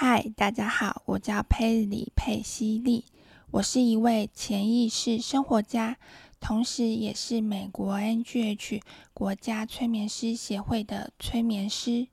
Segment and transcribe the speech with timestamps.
[0.00, 3.04] 嗨，大家好，我叫佩里佩西利，
[3.50, 5.96] 我是一位潜意识生活家，
[6.38, 8.80] 同时也是美国 NGH
[9.12, 12.06] 国家催眠师协会的催眠师。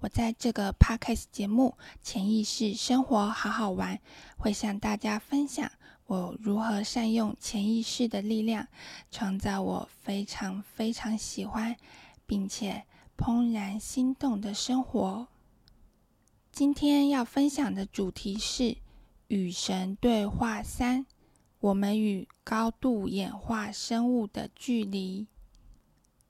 [0.00, 3.94] 我在这个 Podcast 节目《潜意识生活好好玩》，
[4.36, 5.70] 会向大家分享
[6.06, 8.66] 我如何善用潜意识的力量，
[9.12, 11.76] 创造我非常非常喜欢
[12.26, 12.82] 并且
[13.16, 15.28] 怦然心动的生活。
[16.60, 18.76] 今天要分享的主题是
[19.28, 21.06] 与神对话三：
[21.58, 25.26] 我们与高度演化生物的距离。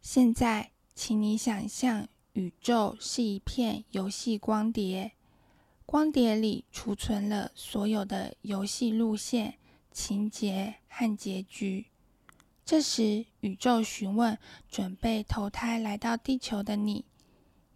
[0.01, 5.11] 现在，请你想象宇宙是一片游戏光碟，
[5.85, 9.55] 光碟里储存了所有的游戏路线、
[9.91, 11.87] 情节和结局。
[12.65, 14.39] 这时，宇宙询问
[14.69, 17.05] 准备投胎来到地球的你，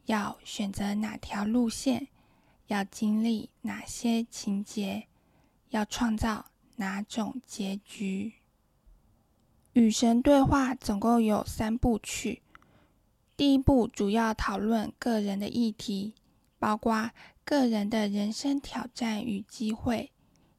[0.06, 2.06] 要选择哪条路线？
[2.66, 5.06] 要经历哪些情节？
[5.70, 6.46] 要创造
[6.76, 8.34] 哪种结局？
[9.72, 12.42] 与神对话总共有三部曲。
[13.36, 16.14] 第一部主要讨论个人的议题，
[16.60, 17.10] 包括
[17.44, 20.12] 个人的人生挑战与机会。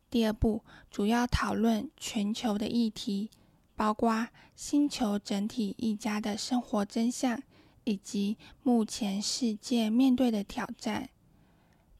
[0.09, 3.31] 第二部主要讨论全球的议题，
[3.75, 7.41] 包括星球整体一家的生活真相，
[7.85, 11.09] 以及目前世界面对的挑战。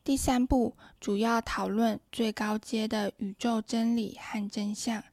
[0.06, 5.03] 第三步主要讨论最高阶的宇宙真理和真相，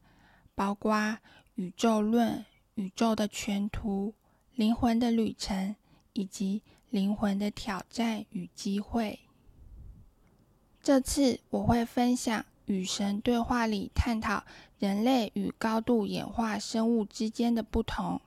[0.54, 1.16] 包括
[1.54, 4.12] 宇宙论、宇宙的全图、
[4.54, 5.74] 灵魂的旅程
[6.12, 9.20] 以及灵魂的挑战与机会。
[10.82, 14.44] 这次我会分享《与神对话》里探讨
[14.78, 18.16] 人类与高度演化生物之间的不同。《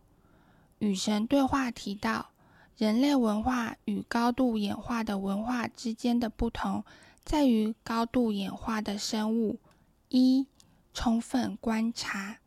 [0.79, 2.31] 与神对话》提到。
[2.77, 6.83] 人类文化与高度演化的文化之间的不同，
[7.23, 9.59] 在于高度演化的生物：
[10.09, 10.47] 一、
[10.93, 12.39] 充分观察；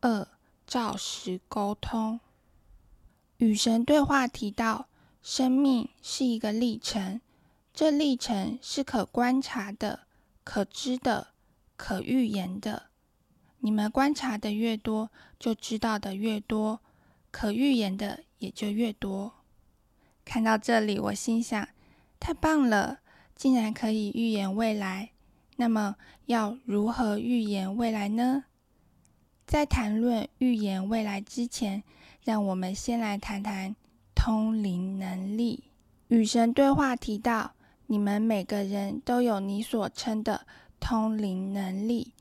[0.00, 0.28] 二、
[0.64, 2.20] 照实沟通。
[3.38, 4.86] 与神对话提到，
[5.20, 7.20] 生命是一个历程，
[7.72, 10.06] 这历程是可观察的、
[10.44, 11.28] 可知的、
[11.76, 12.84] 可预言的。
[13.58, 16.80] 你们观察的越多，就知道的越多，
[17.32, 19.32] 可预言的也就越多。
[20.24, 21.68] 看到这里，我心想：
[22.18, 23.00] 太棒了，
[23.34, 25.10] 竟然可以预言未来。
[25.56, 25.96] 那么，
[26.26, 28.44] 要如何预言未来呢？
[29.46, 31.84] 在谈论预言未来之前，
[32.24, 33.76] 让我们先来谈谈
[34.14, 35.64] 通灵能力。
[36.08, 37.52] 与神对话提到，
[37.86, 40.46] 你们每个人都有你所称的
[40.80, 42.14] 通灵能力，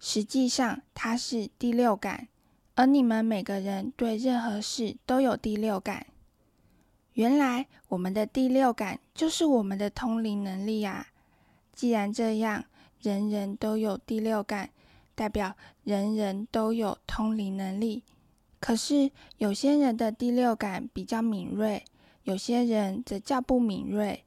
[0.00, 2.28] 实际上它是第六感，
[2.74, 6.06] 而你们每个人对任何事都有第六感。
[7.16, 11.06] 原来我们的第六感就是我们的通灵能力呀！
[11.72, 12.66] 既然这样，
[13.00, 14.68] 人人都有第六感，
[15.14, 18.02] 代表人人都有通灵能力。
[18.60, 21.82] 可是有些人的第六感比较敏锐，
[22.24, 24.22] 有些人则较不敏锐。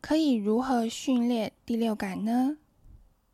[0.00, 2.56] 可以如何训练第六感呢？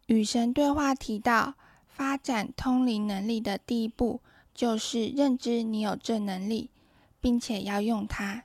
[0.06, 1.54] 与神对话提到，
[1.86, 4.20] 发展通灵能力的第一步
[4.52, 6.70] 就是认知你有这能力，
[7.20, 8.42] 并且要用它。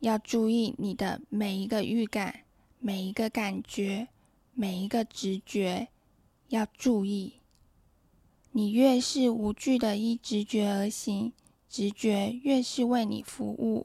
[0.00, 2.40] 要注意你的每一个预感、
[2.78, 4.08] 每一个感觉、
[4.54, 5.88] 每一个直觉。
[6.48, 7.40] 要注意，
[8.52, 11.32] 你越是无惧的依直觉而行，
[11.68, 13.84] 直觉越是为你服务。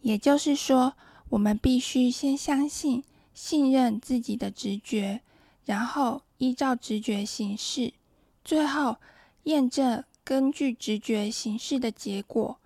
[0.00, 0.94] 也就是说，
[1.28, 5.20] 我们必须先相信、信任自己的直觉，
[5.64, 7.94] 然后依照直觉行事，
[8.44, 8.96] 最后
[9.44, 12.58] 验证根据直觉行事的结果。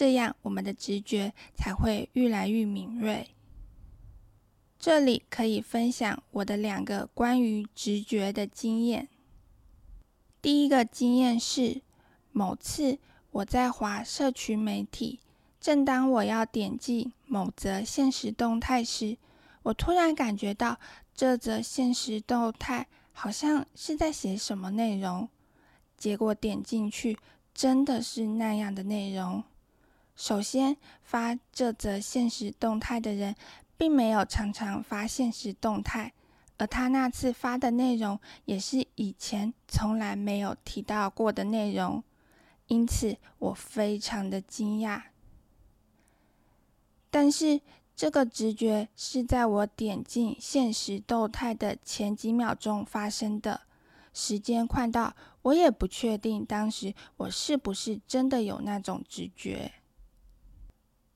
[0.00, 3.28] 这样，我们的直觉才会越来越敏锐。
[4.78, 9.10] 这里可以分享我的两个关于直觉的经验。
[10.40, 11.82] 第一个经验是，
[12.32, 12.98] 某次
[13.30, 15.20] 我在滑社群媒体，
[15.60, 19.18] 正当我要点击某则现实动态时，
[19.64, 20.80] 我突然感觉到
[21.14, 25.28] 这则现实动态好像是在写什么内容。
[25.98, 27.18] 结果点进去，
[27.52, 29.44] 真的是那样的内容。
[30.20, 33.34] 首先，发这则现实动态的人
[33.78, 36.12] 并没有常常发现实动态，
[36.58, 42.04] 而他那次发的内容也是以前从来没有提到过的内容，
[42.66, 45.00] 因此我非常的惊讶。
[47.10, 47.62] 但是
[47.96, 53.62] 这个直觉是在我点进现实动态的前几秒钟发生的，
[54.12, 59.72] 时间快到我也不确定当时我是不是真的有那种直觉。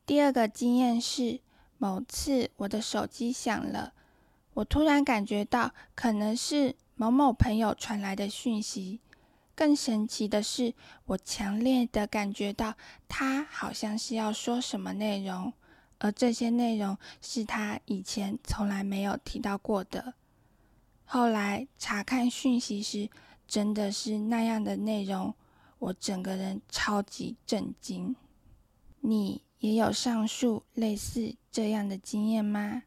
[0.07, 1.41] 第二个经验是，
[1.79, 3.95] 某次我的手机响了，
[4.53, 9.01] 我突然感觉到可能是某某朋友传来的讯息。
[9.55, 10.75] 更神奇的是，
[11.07, 12.75] 我强烈的感觉到
[13.09, 15.53] 他好像是要说什么内容，
[15.99, 20.15] 而这些内容是他以前从来没有提到过的。
[21.05, 23.09] 后来查看讯息时，
[23.47, 25.33] 真的是那样的内容，
[25.79, 28.17] 我整个人超级震惊。
[29.01, 32.83] 你也有上述类似这样的经验吗？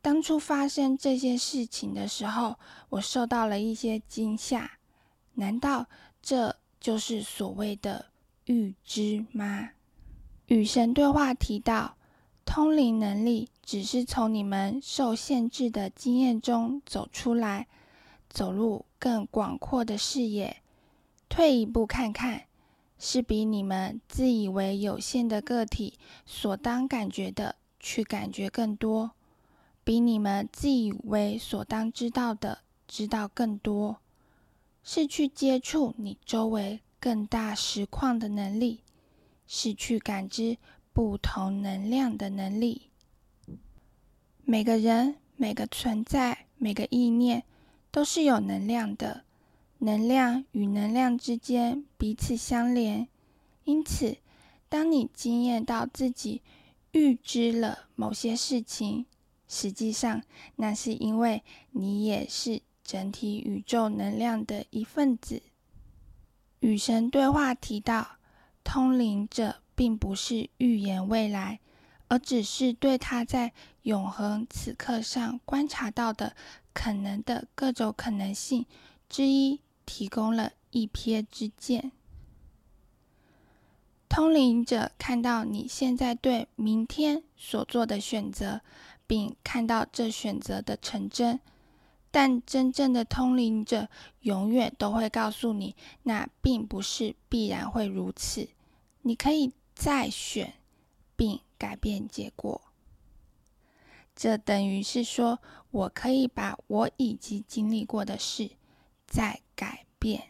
[0.00, 2.58] 当初发生这些事情的时候，
[2.88, 4.78] 我受到了一些惊吓。
[5.34, 5.86] 难道
[6.22, 8.06] 这就是所谓的
[8.46, 9.68] 预知吗？
[10.46, 11.98] 与神对话提到，
[12.46, 17.66] 通灵能力只是从你们受限制的经验中走出来，
[18.30, 20.62] 走入更广阔的视野。
[21.28, 22.44] 退一步看看，
[22.98, 29.10] 是比你们自以为有限的个体所当感觉的去感觉更多，
[29.82, 33.98] 比你们自以为所当知道的知道更多。
[34.86, 38.80] 是去接触你周围更大实况的能力，
[39.46, 40.58] 是去感知
[40.92, 42.90] 不同能量的能力。
[44.44, 47.44] 每个人、每个存在、每个意念
[47.90, 49.23] 都是有能量的，
[49.84, 53.06] 能量与能量之间彼此相连。
[53.64, 54.16] 因此，
[54.68, 56.42] 当你经验到自己
[56.92, 59.06] 预知了某些事情，
[59.46, 60.22] 实际上
[60.56, 62.62] 那是因为你也是。
[62.86, 65.40] 整体宇宙能量的一份子。
[66.60, 68.18] 与神对话提到，
[68.62, 71.60] 通灵者并不是预言未来，
[72.08, 73.54] 而只是对他在
[73.84, 76.36] 永恒此刻上观察到的
[76.74, 78.66] 可能的各种可能性
[79.08, 81.92] 之一提供了一瞥之见。
[84.08, 88.60] 通灵者看到你现在对明天所做的选择，
[89.06, 91.40] 并看到这选择的成真。
[92.10, 93.88] 但真正的通灵者
[94.20, 98.48] 永远都会告诉你，那并不是必然会如此。
[99.02, 100.54] 你可以再选，
[101.16, 102.60] 并改变结果。
[104.14, 105.40] 这等于是说，
[105.72, 108.52] 我可以把我已经经历过的事
[109.14, 110.20] 在改变。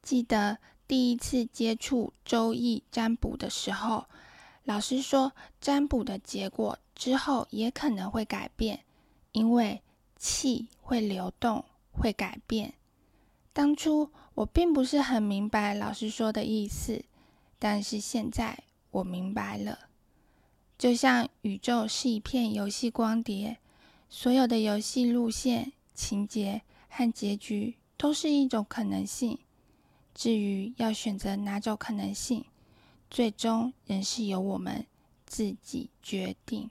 [0.00, 0.56] 记得
[0.86, 4.06] 第一次接触周易占卜的时候，
[4.62, 8.84] 老师说，占卜的结果之后也可能会改变，
[9.32, 9.82] 因为。
[10.22, 12.74] 气会流动，会改变。
[13.54, 17.02] 当初我并不是很明白老师说的意思，
[17.58, 19.78] 但是现在我明白了。
[20.76, 23.56] 就像宇宙是一片游戏光碟，
[24.10, 26.60] 所有的游戏路线、情节
[26.90, 29.38] 和结局都是一种可能性。
[30.14, 32.46] 至于要选择哪种可能性，
[33.10, 34.86] 最终仍是由我们
[35.26, 36.70] 自己决定。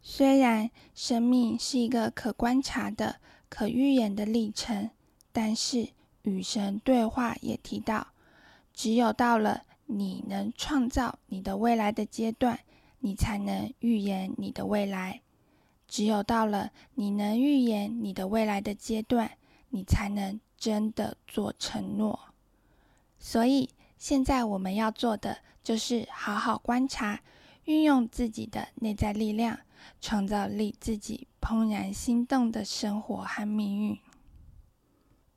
[0.00, 3.20] 虽然生命是一个可观察的、
[3.50, 4.88] 可预言的历程，
[5.30, 5.90] 但是
[6.22, 8.06] 与神对话也提到，
[8.72, 12.58] 只有到了你能创造你的未来的阶段，
[13.00, 15.20] 你才能预言你的未来；
[15.86, 19.32] 只有到了你能预言你的未来的阶段，
[19.70, 22.20] 你才能真的做承诺。
[23.18, 27.20] 所以，现在我们要做的就是好好观察，
[27.64, 29.58] 运用自己的内在力量。
[30.02, 33.98] 创造力自己怦然心动的生活和命运。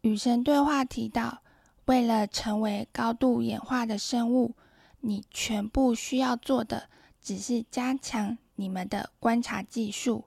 [0.01, 1.41] 与神对话提到，
[1.85, 4.53] 为了成为高度演化的生物，
[4.99, 6.89] 你全部需要做的
[7.21, 10.25] 只是加强你们的观察技术，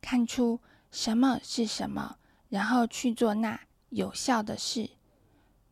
[0.00, 2.16] 看出什么是什么，
[2.48, 4.90] 然后去做那有效的事，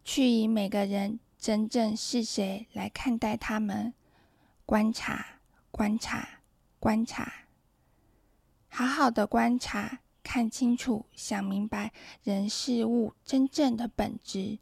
[0.05, 3.95] 去以每个人真正是谁来看待他们。
[4.65, 5.25] 观察，
[5.71, 6.41] 观察，
[6.81, 7.33] 观察。
[8.69, 11.93] 好好的观察，看清楚，想明白
[12.25, 14.59] 人事物真正的本质，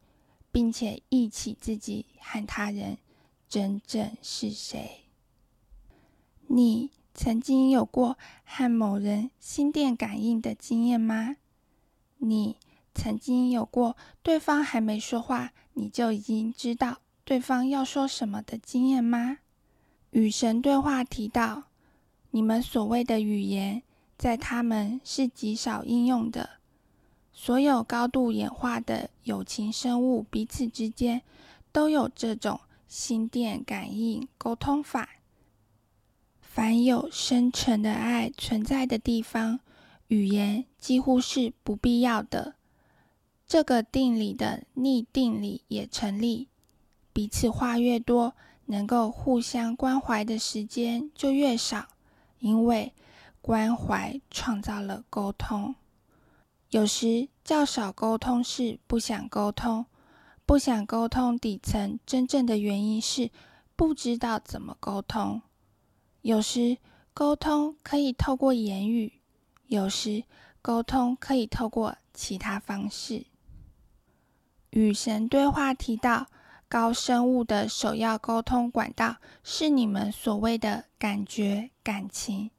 [0.53, 2.99] 并且忆起自己和他人
[3.49, 5.07] 真正是谁。
[6.49, 11.37] 你曾经有过和某人心电感应的经验吗？
[12.19, 12.57] 你
[12.95, 19.39] 曾经有过对方还没说话，你就已经知道对方要说什么的经验吗？
[20.11, 21.65] 与神对话提到，
[22.31, 23.83] 你们所谓的语言。
[24.17, 26.49] 在他们是极少应用的。
[27.33, 31.21] 所有高度演化的有情生物彼此之间
[31.73, 35.09] 都有这种心电感应沟通法。
[36.41, 39.59] 凡有深沉的爱存在的地方，
[40.15, 42.55] 语言几乎是不必要的。
[43.47, 46.49] 这个定理的逆定理也成立：
[47.13, 48.35] 彼此话越多，
[48.67, 51.89] 能够互相关怀的时间就越少，
[52.39, 52.93] 因为。
[53.47, 55.75] 关怀创造了沟通。
[56.71, 59.85] 有时较少沟通是不想沟通，
[60.47, 63.31] 不想沟通底层真正的原因是
[63.77, 65.43] 不知道怎么沟通。
[66.23, 66.79] 有时
[67.13, 69.21] 沟通可以透过言语，
[69.75, 70.25] 有时
[70.63, 73.27] 沟通可以透过其他方式。
[74.71, 76.29] 与神对话提到，
[76.69, 82.51] 高生物的首要沟通管道是你们所谓的感觉、感情。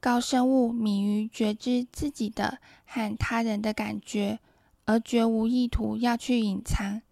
[0.00, 4.38] 高生物敏于觉知自己的和他人的感觉，
[4.84, 7.02] 而绝无意图要去隐藏、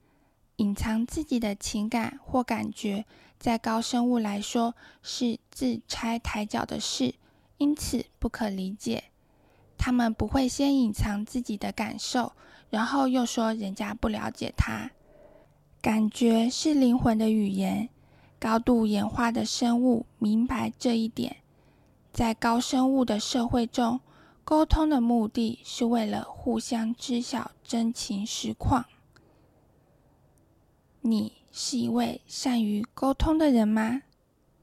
[0.57, 3.05] 隐藏自己的情感或感觉。
[3.39, 7.15] 在高生物来说，是自拆台脚的事，
[7.59, 9.05] 因此不可理解。
[9.77, 12.33] 他们不会先隐藏自己的感受。
[12.69, 14.91] 然后又说人家不了解他，
[15.81, 17.89] 感觉是灵魂的语言。
[18.39, 21.37] 高度演化的生物明白这一点，
[22.13, 24.01] 在高生物的社会中，
[24.45, 28.85] 沟通的目的是为了互相知晓真情实况。
[31.01, 34.03] 你是一位善于沟通的人吗？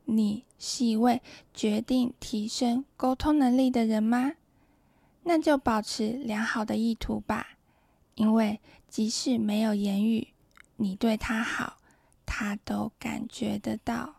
[0.05, 1.21] 你是一位
[1.53, 4.33] 决定提升沟通能力的人吗？
[5.23, 7.57] 那就保持良好的意图吧。
[8.15, 10.27] 因为即使没有言语，
[10.75, 11.77] 你对他好，
[12.25, 14.15] 他都感觉得到。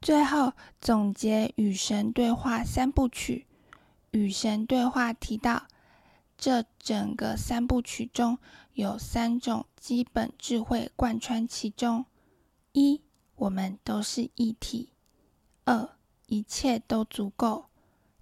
[0.00, 3.46] 最后总结与神对话三部曲。
[4.12, 5.66] 与神对话提到，
[6.38, 8.38] 这整个三部曲中
[8.72, 12.06] 有三种基本智慧贯穿其中：
[12.72, 13.00] 一，
[13.36, 14.88] 我们都是一体；
[15.64, 15.90] 二，
[16.26, 17.66] 一切都足够；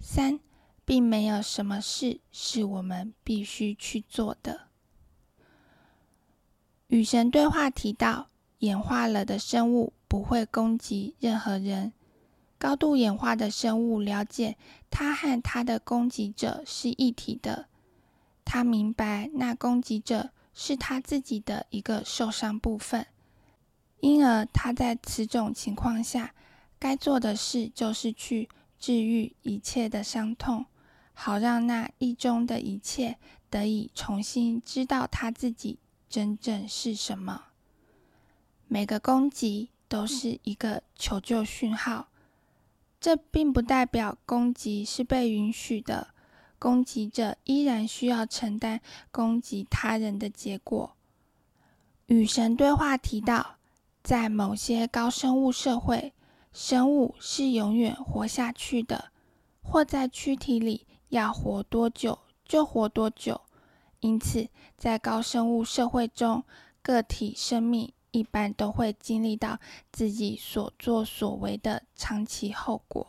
[0.00, 0.40] 三。
[0.88, 4.68] 并没有什么事是我们必须去做的。
[6.86, 8.28] 与神对话提到，
[8.60, 11.92] 演化了的生物不会攻击任何人。
[12.56, 14.56] 高度演化的生物了解，
[14.88, 17.66] 他和他的攻击者是一体的。
[18.46, 23.06] 他明白，那攻击者是他自己的一个受伤部分，
[24.00, 26.34] 因而他在此种情况下，
[26.78, 30.64] 该做的事就是去治愈一切的伤痛。
[31.20, 33.18] 好让那意中的一切
[33.50, 37.46] 得以重新知道他自己真正是什么。
[38.68, 42.06] 每个攻击都是一个求救讯号，
[43.00, 46.14] 这并不代表攻击是被允许的。
[46.56, 50.94] 攻击者依然需要承担攻击他人的结果。
[52.06, 53.56] 与神对话提到，
[54.04, 56.12] 在某些高生物社会，
[56.52, 59.10] 生物是永远活下去的，
[59.60, 60.86] 或在躯体里。
[61.08, 63.40] 要活多久就活多久，
[64.00, 66.44] 因此在高生物社会中，
[66.82, 69.58] 个体生命一般都会经历到
[69.92, 73.08] 自己所作所为的长期后果。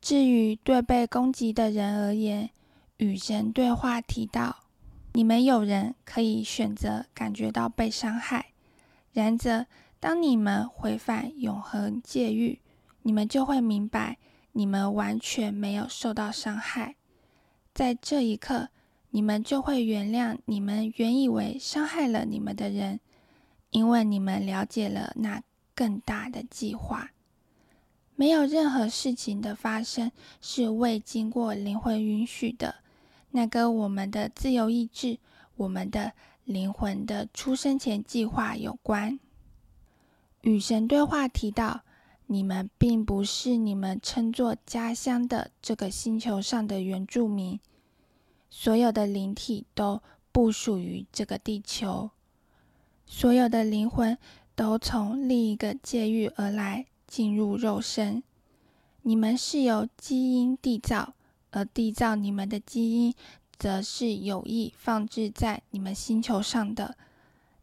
[0.00, 2.50] 至于对被攻击的人而言，
[2.98, 4.64] 与神对话提到，
[5.12, 8.52] 你们有人可以选择感觉到被伤害，
[9.12, 9.66] 然则
[9.98, 12.60] 当你们回返永恒界域，
[13.02, 14.18] 你们就会明白。
[14.56, 16.94] 你们完全没有受到伤害，
[17.74, 18.68] 在这一刻，
[19.10, 23.00] 你们就会原谅你们原以为伤害了你们的人，
[23.70, 25.42] 因为你们了解了那
[25.74, 27.10] 更大的计划。
[28.14, 32.76] 没有任何事情的发生是未经过灵魂允许的，
[33.32, 35.18] 那跟我们的自由意志、
[35.56, 36.12] 我们的
[36.44, 39.18] 灵魂的出生前计划有关。
[40.42, 41.82] 与神对话提到。
[42.34, 47.60] 你们并不是你们称作家乡的这个星球上的原住民，
[48.50, 52.10] 所有的灵体都不属于这个地球，
[53.06, 54.18] 所有的灵魂
[54.56, 58.20] 都从另一个界域而来，进入肉身。
[59.02, 61.14] 你们是由基因缔造，
[61.52, 63.14] 而缔造你们的基因，
[63.56, 66.96] 则是有意放置在你们星球上的，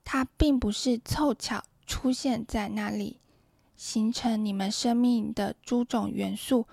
[0.06, 3.18] 它并不是凑巧出现在那里。
[3.81, 6.67] 形成你们生命的诸种元素，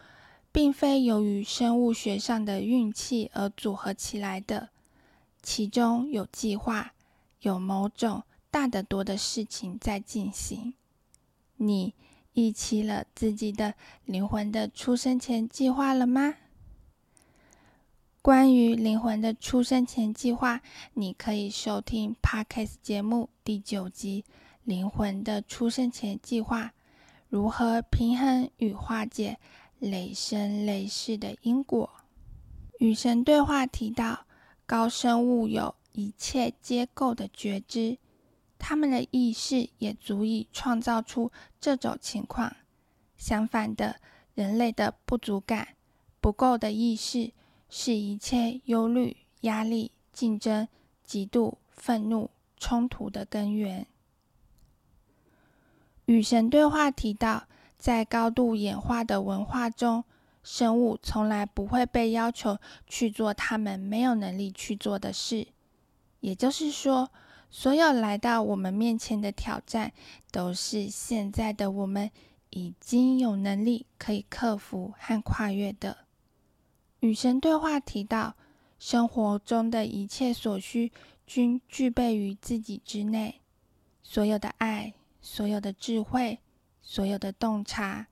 [0.52, 4.68] 并非由于生物学上的运气而组合起来的，
[5.42, 6.92] 其中有计划，
[7.40, 10.74] 有某种大得多的事情在进行。
[11.56, 11.94] 你
[12.34, 13.72] 忆起了自己的
[14.04, 16.34] 灵魂的出生前计划了吗？
[18.20, 20.60] 关于灵魂的出生前计划，
[20.92, 24.26] 你可以收听 Podcast 节目第九集
[24.64, 26.64] 《灵魂的出生前计划》。
[27.28, 29.38] 如何平衡与化解
[29.78, 31.90] 累生累世的因果？
[32.78, 34.26] 与神对话提到，
[34.64, 37.99] 高生物有一切皆构的觉知，
[38.58, 41.30] 他们的意识也足以创造出
[41.61, 42.56] 这种情况。
[43.16, 43.97] 相反的，
[44.35, 45.76] 人类的不足感、
[46.20, 47.32] 不够的意识，
[47.68, 50.66] 是一切忧虑、压力、竞争、
[51.06, 53.87] 嫉妒、愤怒、冲突的根源。
[56.08, 57.44] 与神对话提到，
[57.76, 60.04] 在高度演化的文化中，
[60.42, 65.48] 生物从来不会被要求去做他们没有能力去做的事。
[66.20, 67.10] 也就是说，
[67.50, 69.92] 所有来到我们面前的挑战，
[70.32, 72.10] 都是现在的我们
[72.48, 75.98] 已经有能力可以克服和跨越的。
[77.00, 78.34] 与神对话提到，
[78.78, 80.90] 生活中的一切所需
[81.26, 83.42] 均具备于自己之内，
[84.02, 84.94] 所有的爱。
[85.30, 86.38] 所有的智慧，
[86.80, 88.06] 所有的洞察，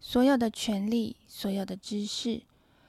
[0.00, 2.40] 所有的权利，所有的知识，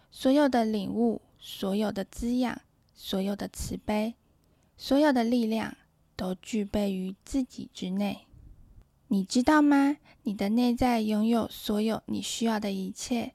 [0.10, 2.62] 所有的领悟，所有的滋养，
[2.96, 4.16] 所有的慈悲，
[4.78, 5.76] 所有的力量，
[6.16, 8.26] 都具备于自己之内。
[9.10, 9.98] 你知道吗？
[10.24, 13.34] 你的内在拥有所有你需要的一切，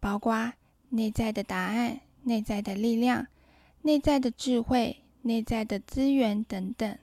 [0.00, 0.54] 包括
[0.88, 3.26] 内在的答案、内在的力量、
[3.82, 6.98] 内在的智慧、内在的资源等等。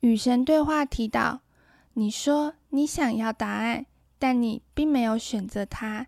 [0.00, 1.40] 与神对话提到，
[1.94, 3.86] 你说你想要答案，
[4.18, 6.06] 但你并没有选择它。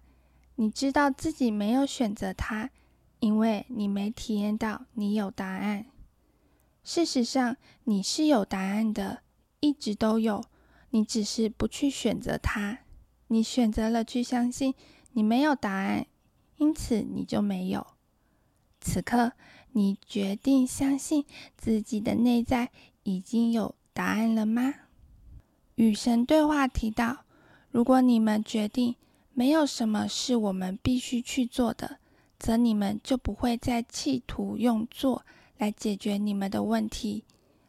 [0.57, 2.71] 你知道自己没有选择它，
[3.19, 5.87] 因为你没体验到你有答案。
[6.85, 9.23] 事实上，你是有答案的，
[9.61, 10.45] 一直都有。
[10.91, 12.79] 你只是不去选择它。
[13.29, 14.75] 你选择了去相信
[15.13, 16.07] 你没有答案，
[16.57, 17.87] 因此你就没有。
[18.81, 19.33] 此刻，
[19.73, 21.25] 你决定相信
[21.57, 22.71] 自己的内在
[23.03, 23.75] 已经有。
[23.93, 24.75] 答案了吗？
[25.75, 27.25] 与神对话提到，
[27.71, 28.95] 如果你们决定
[29.33, 31.99] 没有什么是我们必须去做的，
[32.39, 35.25] 则你们就不会再企图用做
[35.59, 37.25] 来解决你们的问题，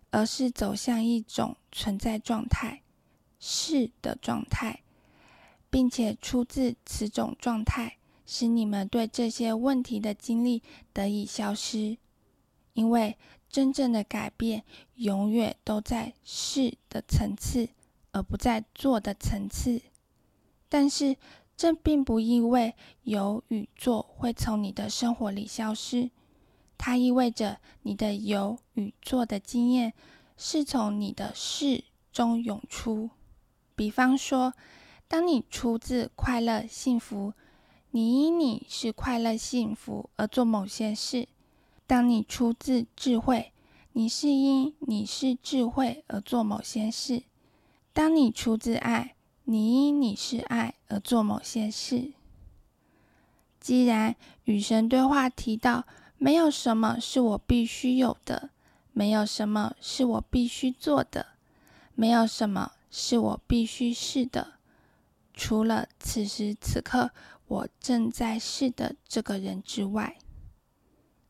[0.10, 2.82] 而是走向一种存在状态，
[3.40, 4.82] 是的状态，
[5.70, 10.62] 并且出自此种状态，使你们对这些问题的经历
[10.94, 11.98] 得以消失，
[12.74, 13.18] 因为。
[13.52, 14.64] 真正的改变
[14.96, 17.68] 永远都在是的层次，
[18.12, 19.82] 而不在做的层次。
[20.70, 21.18] 但是，
[21.58, 26.10] 这并不意味有与做会从你的生活里消失。
[26.78, 29.94] 它意味着你的有与做的经验
[30.38, 33.10] 是从你的是中涌出。
[33.76, 34.54] 比方说，
[35.08, 37.34] 当你出自快乐、幸福，
[37.92, 41.28] 你因你是快乐、幸福而做某些事。
[41.92, 43.52] 当你出自智慧，
[43.92, 47.26] 你是因你是智慧而做某些事；
[47.92, 52.14] 当你出自爱，你因你是爱而做某些事。
[53.60, 55.86] 既然与神对话提到，
[56.18, 58.52] 没有什么是我必须有的，
[58.94, 61.28] 没有什么是我必须做的，
[61.94, 64.54] 没有什么是我必须是的，
[65.34, 67.12] 除了此时此刻
[67.50, 70.16] 我正在是的这个人之外。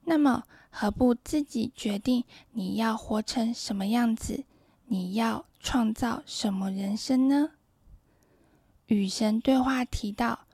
[0.03, 4.45] 那么，何不自己决定你要活成什么样子？
[4.85, 7.51] 你要创造什么人生呢？
[8.87, 10.47] 与神对话提到，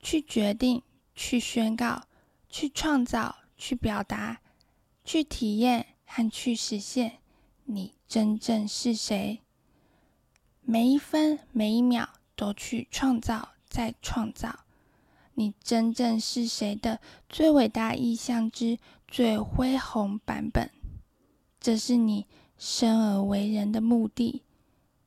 [0.00, 0.82] 去决定、
[1.14, 2.04] 去宣告、
[2.48, 4.40] 去创造、去表达、
[5.04, 7.18] 去体验和去实现
[7.64, 9.40] 你真正是谁。
[10.62, 14.60] 每一分每一秒都去创造，再创造。
[15.34, 20.70] 你真正是谁的最伟大意象之最恢宏版本？
[21.58, 22.26] 这是你
[22.58, 24.42] 生而为人的目的，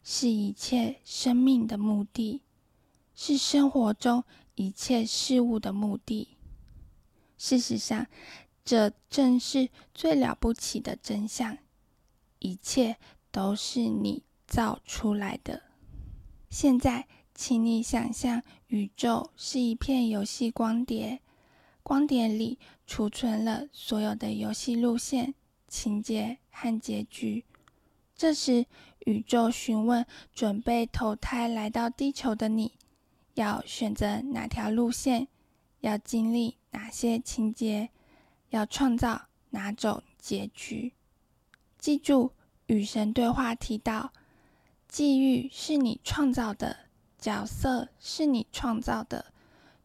[0.04, 2.42] 是一切生命的目的，
[3.14, 4.24] 是生活中
[4.56, 6.38] 一切事物的目的。
[7.38, 8.08] 事实上，
[8.64, 11.58] 这正是最了不起的真相。
[12.40, 12.98] 一切
[13.32, 15.62] 都是你造出来的。
[16.50, 17.08] 现在。
[17.36, 21.20] 请你想象，宇宙是一片游戏光碟，
[21.84, 25.36] 光碟里储存了所有的游戏路线、
[25.68, 27.44] 情节和结局。
[28.16, 28.66] 这时，
[29.00, 32.72] 宇宙询问准备投胎来到地球的你，
[33.34, 35.28] 要选择哪条路线，
[35.82, 37.90] 要经历哪些情节，
[38.52, 40.94] 要创造哪种结局。
[41.78, 42.32] 记住，
[42.68, 44.14] 与神对话提到，
[44.88, 46.85] 际遇是你创造的。
[47.26, 49.34] 角色是你创造的，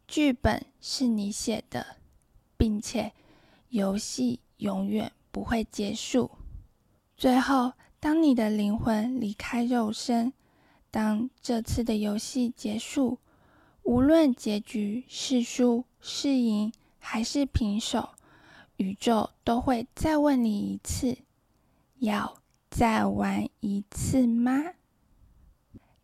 [0.06, 1.96] 剧本是你写的，
[2.58, 3.14] 并且
[3.70, 6.30] 游戏永远不会结束。
[7.16, 10.34] 最后，当你的灵魂离开肉身，
[10.90, 13.16] 当这次的游戏结束，
[13.84, 18.10] 无论结局是输是赢还是平手，
[18.76, 21.16] 宇宙都会再问你一次：
[22.00, 24.74] 要再玩一次吗？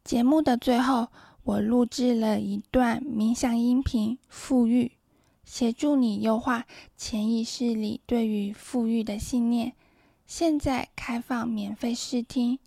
[0.02, 1.08] 节目的最后。
[1.46, 4.90] 我录制了一段冥想音频，富裕，
[5.44, 9.74] 协助你优化潜意识里对于富裕的信念。
[10.26, 12.58] 现在开放免费试听，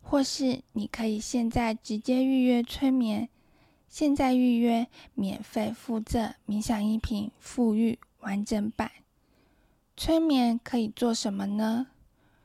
[0.00, 3.28] 或是你可以现在直接预约催眠。
[3.88, 8.92] 现在预约免费附赠冥想音频富裕完整版。
[9.96, 11.88] 催眠可以做什么呢？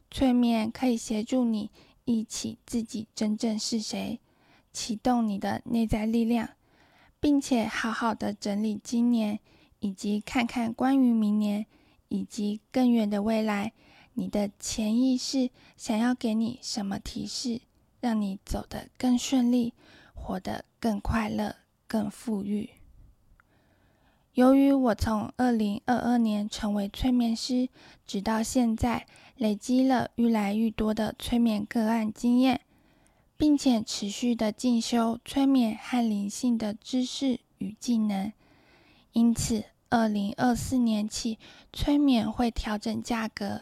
[0.10, 1.70] 催眠可以协助你
[2.06, 4.20] 忆起自己真正是谁，
[4.72, 6.50] 启动你的内在力量，
[7.20, 9.40] 并且好好的整理今年，
[9.80, 11.66] 以及看看关于明年
[12.08, 13.74] 以及更远的未来。
[14.14, 17.62] 你的潜意识想要给你什么提示，
[18.02, 19.74] 让你走得更顺利，
[20.14, 21.56] 活得更快乐、
[21.88, 22.70] 更富裕？
[24.34, 27.70] 由于我从二零二二年成为催眠师，
[28.06, 29.06] 直到现在，
[29.36, 32.62] 累积了越来越多的催眠个案经验，
[33.42, 38.32] 并且持续的进修催眠和灵性的知识与技能，
[39.14, 41.40] 因此，二零二四年起，
[41.74, 43.62] 催眠会调整价格。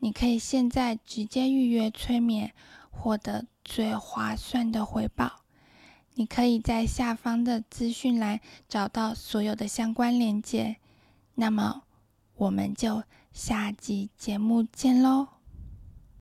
[0.00, 2.52] 你可以现在直接预约催眠，
[2.90, 5.40] 获得最划算的回报。
[6.16, 10.76] 你可以在下方的资讯栏找到所有的相关链接。
[11.36, 11.84] 那么，
[12.36, 15.33] 我们就下集节目见喽！